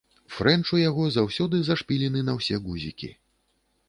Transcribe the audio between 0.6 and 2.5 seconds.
у яго заўсёды зашпілены на